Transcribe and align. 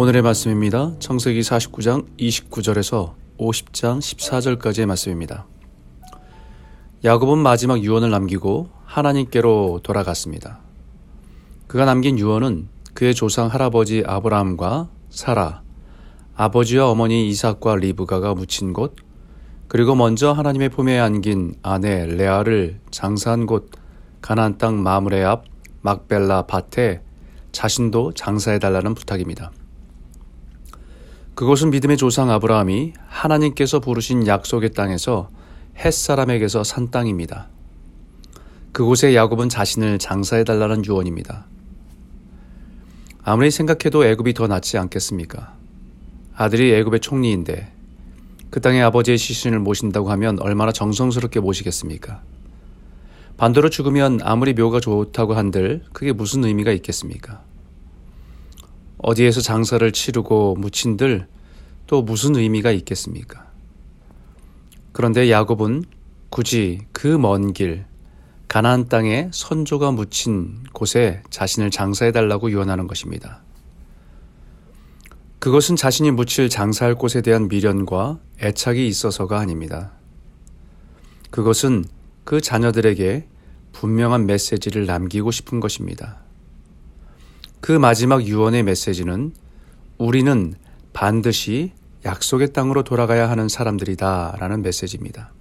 오늘의 0.00 0.22
말씀입니다. 0.22 0.94
청세기 0.98 1.40
49장 1.40 2.06
29절에서 2.16 3.16
50장 3.38 3.98
14절까지의 3.98 4.86
말씀입니다. 4.86 5.46
야곱은 7.04 7.36
마지막 7.36 7.84
유언을 7.84 8.10
남기고 8.10 8.70
하나님께로 8.86 9.80
돌아갔습니다. 9.82 10.60
그가 11.66 11.84
남긴 11.84 12.18
유언은 12.18 12.68
그의 12.94 13.14
조상 13.14 13.48
할아버지 13.48 14.02
아브라함과 14.06 14.88
사라, 15.10 15.60
아버지와 16.34 16.88
어머니 16.88 17.28
이삭과 17.28 17.76
리브가가 17.76 18.32
묻힌 18.32 18.72
곳, 18.72 18.96
그리고 19.68 19.94
먼저 19.94 20.32
하나님의 20.32 20.70
품에 20.70 20.98
안긴 20.98 21.56
아내 21.62 22.06
레아를 22.06 22.80
장사한 22.90 23.44
곳 23.44 23.70
가나안 24.22 24.56
땅 24.56 24.82
마므레 24.82 25.22
앞 25.24 25.44
막벨라 25.82 26.46
밭에 26.46 27.02
자신도 27.52 28.14
장사해 28.14 28.60
달라는 28.60 28.94
부탁입니다. 28.94 29.52
그곳은 31.40 31.70
믿음의 31.70 31.96
조상 31.96 32.30
아브라함이 32.30 32.92
하나님께서 33.08 33.80
부르신 33.80 34.26
약속의 34.26 34.74
땅에서 34.74 35.30
햇 35.78 35.90
사람에게서 35.90 36.64
산 36.64 36.90
땅입니다. 36.90 37.48
그곳에 38.72 39.14
야곱은 39.14 39.48
자신을 39.48 39.98
장사해 39.98 40.44
달라는 40.44 40.84
유언입니다. 40.84 41.46
아무리 43.22 43.50
생각해도 43.50 44.04
애굽이 44.04 44.34
더 44.34 44.48
낫지 44.48 44.76
않겠습니까? 44.76 45.54
아들이 46.34 46.74
애굽의 46.74 47.00
총리인데 47.00 47.72
그 48.50 48.60
땅의 48.60 48.82
아버지의 48.82 49.16
시신을 49.16 49.60
모신다고 49.60 50.10
하면 50.10 50.38
얼마나 50.40 50.72
정성스럽게 50.72 51.40
모시겠습니까? 51.40 52.20
반대로 53.38 53.70
죽으면 53.70 54.20
아무리 54.24 54.52
묘가 54.52 54.80
좋다고 54.80 55.32
한들 55.32 55.84
그게 55.94 56.12
무슨 56.12 56.44
의미가 56.44 56.70
있겠습니까? 56.72 57.40
어디에서 59.02 59.40
장사를 59.40 59.90
치르고 59.92 60.56
묻힌들 60.56 61.26
또 61.86 62.02
무슨 62.02 62.36
의미가 62.36 62.70
있겠습니까? 62.72 63.46
그런데 64.92 65.30
야곱은 65.30 65.84
굳이 66.28 66.80
그 66.92 67.18
먼 67.18 67.52
길, 67.52 67.84
가나안 68.48 68.88
땅에 68.88 69.30
선조가 69.32 69.92
묻힌 69.92 70.64
곳에 70.72 71.22
자신을 71.30 71.70
장사해 71.70 72.12
달라고 72.12 72.50
유언하는 72.50 72.86
것입니다. 72.86 73.42
그것은 75.38 75.76
자신이 75.76 76.10
묻힐 76.10 76.48
장사할 76.50 76.96
곳에 76.96 77.22
대한 77.22 77.48
미련과 77.48 78.18
애착이 78.42 78.86
있어서가 78.86 79.38
아닙니다. 79.38 79.92
그것은 81.30 81.84
그 82.24 82.40
자녀들에게 82.40 83.26
분명한 83.72 84.26
메시지를 84.26 84.84
남기고 84.84 85.30
싶은 85.30 85.60
것입니다. 85.60 86.18
그 87.60 87.72
마지막 87.72 88.26
유언의 88.26 88.62
메시지는 88.62 89.34
우리는 89.98 90.54
반드시 90.92 91.72
약속의 92.04 92.52
땅으로 92.52 92.82
돌아가야 92.82 93.28
하는 93.28 93.48
사람들이다 93.48 94.36
라는 94.38 94.62
메시지입니다. 94.62 95.32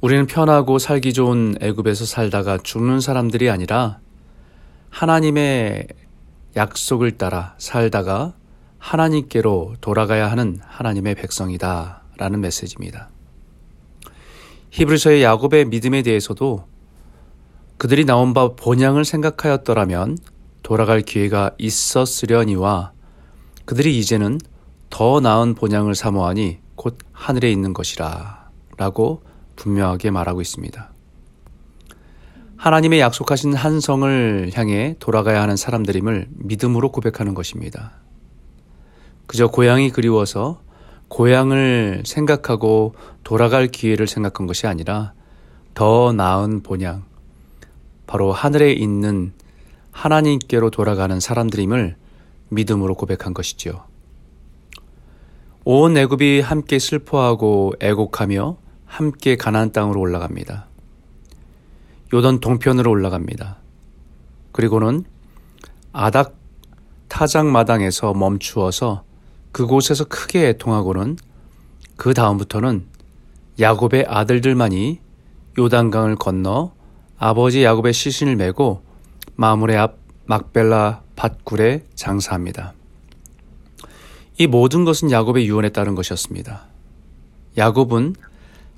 우리는 0.00 0.26
편하고 0.26 0.78
살기 0.78 1.12
좋은 1.12 1.56
애굽에서 1.60 2.06
살다가 2.06 2.58
죽는 2.58 3.00
사람들이 3.00 3.50
아니라 3.50 3.98
하나님의 4.90 5.88
약속을 6.56 7.18
따라 7.18 7.54
살다가 7.58 8.34
하나님께로 8.78 9.74
돌아가야 9.80 10.30
하는 10.30 10.58
하나님의 10.62 11.16
백성이다 11.16 12.02
라는 12.16 12.40
메시지입니다. 12.40 13.10
히브리서의 14.70 15.22
야곱의 15.22 15.66
믿음에 15.66 16.02
대해서도 16.02 16.66
그들이 17.76 18.06
나온 18.06 18.32
바 18.32 18.54
본향을 18.54 19.04
생각하였더라면 19.04 20.16
돌아갈 20.66 21.00
기회가 21.00 21.52
있었으려니와 21.58 22.90
그들이 23.66 23.96
이제는 24.00 24.40
더 24.90 25.20
나은 25.20 25.54
본향을 25.54 25.94
사모하니 25.94 26.58
곧 26.74 26.98
하늘에 27.12 27.52
있는 27.52 27.72
것이라 27.72 28.50
라고 28.76 29.22
분명하게 29.54 30.10
말하고 30.10 30.40
있습니다. 30.40 30.90
하나님의 32.56 32.98
약속하신 32.98 33.54
한 33.54 33.78
성을 33.78 34.50
향해 34.54 34.96
돌아가야 34.98 35.40
하는 35.40 35.54
사람들임을 35.54 36.30
믿음으로 36.32 36.90
고백하는 36.90 37.34
것입니다. 37.34 37.92
그저 39.28 39.46
고향이 39.46 39.90
그리워서 39.90 40.62
고향을 41.06 42.02
생각하고 42.04 42.96
돌아갈 43.22 43.68
기회를 43.68 44.08
생각한 44.08 44.48
것이 44.48 44.66
아니라 44.66 45.12
더 45.74 46.12
나은 46.12 46.64
본향, 46.64 47.04
바로 48.08 48.32
하늘에 48.32 48.72
있는 48.72 49.32
하나님께로 49.96 50.70
돌아가는 50.70 51.18
사람들임을 51.18 51.96
믿음으로 52.50 52.94
고백한 52.94 53.32
것이지요. 53.32 53.84
온 55.64 55.96
애굽이 55.96 56.40
함께 56.42 56.78
슬퍼하고 56.78 57.72
애곡하며 57.80 58.56
함께 58.84 59.36
가나안 59.36 59.72
땅으로 59.72 59.98
올라갑니다. 60.00 60.66
요던 62.12 62.40
동편으로 62.40 62.90
올라갑니다. 62.90 63.56
그리고는 64.52 65.04
아닥 65.92 66.36
타작 67.08 67.46
마당에서 67.46 68.12
멈추어서 68.12 69.02
그곳에서 69.50 70.04
크게 70.04 70.50
애통하고는 70.50 71.16
그 71.96 72.12
다음부터는 72.12 72.86
야곱의 73.58 74.04
아들들만이 74.06 75.00
요단강을 75.58 76.16
건너 76.16 76.74
아버지 77.16 77.64
야곱의 77.64 77.94
시신을 77.94 78.36
메고 78.36 78.85
마물의 79.36 79.76
앞 79.76 79.98
막벨라 80.24 81.02
밭굴에 81.14 81.84
장사합니다. 81.94 82.74
이 84.38 84.46
모든 84.46 84.84
것은 84.84 85.10
야곱의 85.10 85.46
유언에 85.46 85.68
따른 85.68 85.94
것이었습니다. 85.94 86.66
야곱은 87.56 88.16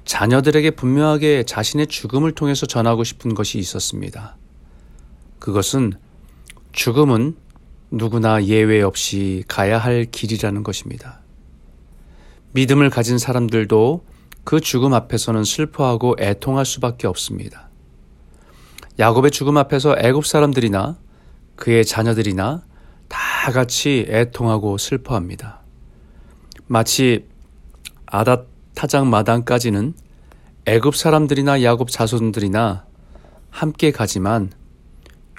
자녀들에게 0.05 0.71
분명하게 0.73 1.45
자신의 1.45 1.87
죽음을 1.87 2.33
통해서 2.33 2.67
전하고 2.67 3.03
싶은 3.03 3.35
것이 3.35 3.59
있었습니다. 3.59 4.37
그것은 5.39 5.95
죽음은 6.73 7.37
누구나 7.91 8.45
예외 8.45 8.83
없이 8.83 9.45
가야 9.49 9.79
할 9.79 10.05
길이라는 10.05 10.63
것입니다. 10.63 11.21
믿음을 12.53 12.91
가진 12.91 13.19
사람들도 13.19 14.05
그 14.45 14.61
죽음 14.61 14.95
앞에서는 14.95 15.45
슬퍼하고 15.45 16.17
애통할 16.19 16.65
수밖에 16.65 17.07
없습니다. 17.07 17.68
야곱의 18.99 19.31
죽음 19.31 19.57
앞에서 19.57 19.97
애굽 19.99 20.27
사람들이나 20.27 20.97
그의 21.57 21.85
자녀들이나 21.85 22.63
다 23.09 23.53
같이 23.53 24.07
애통하고 24.09 24.77
슬퍼합니다. 24.77 25.61
마치 26.67 27.27
아닷 28.07 28.47
타장 28.75 29.09
마당까지는 29.09 29.95
애굽 30.67 30.97
사람들이나 30.97 31.63
야곱 31.63 31.91
자손들이나 31.91 32.85
함께 33.51 33.91
가지만 33.91 34.53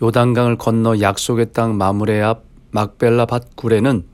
요단강을 0.02 0.58
건너 0.58 1.00
약속의 1.02 1.52
땅 1.52 1.78
마무레 1.78 2.22
앞 2.22 2.44
막벨라 2.72 3.26
밭 3.26 3.56
굴에는 3.56 4.06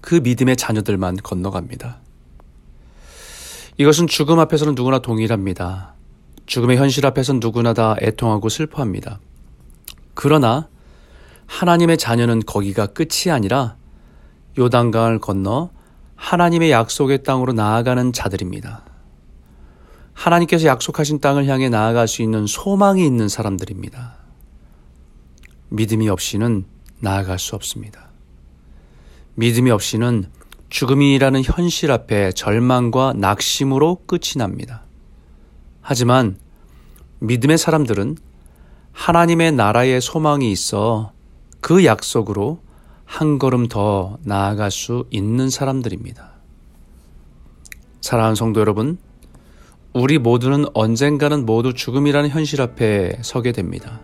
그 0.00 0.16
믿음의 0.16 0.56
자녀들만 0.56 1.16
건너갑니다. 1.22 1.98
이것은 3.78 4.06
죽음 4.06 4.38
앞에서는 4.38 4.74
누구나 4.74 5.00
동일합니다. 5.00 5.94
죽음의 6.46 6.76
현실 6.76 7.06
앞에서는 7.06 7.40
누구나 7.40 7.72
다 7.72 7.96
애통하고 8.00 8.48
슬퍼합니다. 8.48 9.20
그러나 10.14 10.68
하나님의 11.46 11.98
자녀는 11.98 12.40
거기가 12.46 12.86
끝이 12.86 13.30
아니라 13.30 13.76
요단강을 14.58 15.18
건너 15.20 15.70
하나님의 16.16 16.70
약속의 16.70 17.22
땅으로 17.22 17.52
나아가는 17.52 18.12
자들입니다. 18.12 18.84
하나님께서 20.12 20.66
약속하신 20.66 21.20
땅을 21.20 21.46
향해 21.46 21.68
나아갈 21.68 22.06
수 22.06 22.22
있는 22.22 22.46
소망이 22.46 23.04
있는 23.04 23.28
사람들입니다. 23.28 24.16
믿음이 25.70 26.08
없이는 26.08 26.64
나아갈 27.00 27.38
수 27.38 27.56
없습니다. 27.56 28.10
믿음이 29.34 29.70
없이는 29.70 30.26
죽음이라는 30.68 31.42
현실 31.44 31.90
앞에 31.90 32.32
절망과 32.32 33.14
낙심으로 33.16 34.02
끝이 34.06 34.36
납니다. 34.36 34.84
하지만 35.82 36.36
믿음의 37.18 37.58
사람들은 37.58 38.16
하나님의 38.92 39.52
나라의 39.52 40.00
소망이 40.00 40.50
있어 40.50 41.12
그 41.60 41.84
약속으로 41.84 42.60
한 43.04 43.38
걸음 43.38 43.68
더 43.68 44.16
나아갈 44.22 44.70
수 44.70 45.04
있는 45.10 45.50
사람들입니다. 45.50 46.32
사랑하는 48.00 48.34
성도 48.34 48.60
여러분, 48.60 48.98
우리 49.92 50.18
모두는 50.18 50.64
언젠가는 50.72 51.44
모두 51.44 51.74
죽음이라는 51.74 52.30
현실 52.30 52.62
앞에 52.62 53.18
서게 53.20 53.52
됩니다. 53.52 54.00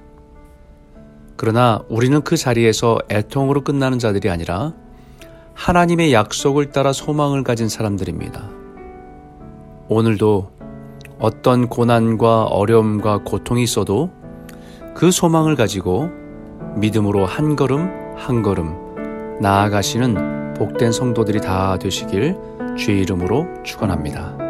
그러나 1.37 1.83
우리는 1.89 2.21
그 2.23 2.37
자리에서 2.37 2.99
애통으로 3.11 3.65
끝나는 3.65 3.99
자들이 3.99 4.29
아니라 4.29 4.75
하나님의 5.55 6.13
약속을 6.13 6.71
따라 6.73 6.93
소망을 6.93 7.43
가진 7.45 7.69
사람들입니다. 7.69 8.51
오늘도 9.89 10.57
어떤 11.19 11.69
고난과 11.69 12.44
어려움과 12.44 13.19
고통이 13.25 13.62
있어도 13.62 14.11
그 14.94 15.11
소망을 15.11 15.56
가지고 15.56 16.11
믿음으로 16.76 17.26
한 17.26 17.56
걸음 17.56 17.91
한 18.17 18.43
걸음 18.43 19.38
나아가시는 19.41 20.55
복된 20.55 20.93
성도들이 20.93 21.41
다 21.41 21.79
되시길 21.79 22.37
주의 22.76 23.00
이름으로 23.00 23.47
축원합니다. 23.62 24.48